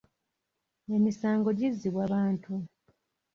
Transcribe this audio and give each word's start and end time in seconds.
Emisango 0.95 1.49
gizzibwa 1.59 2.03
bantu. 2.13 2.53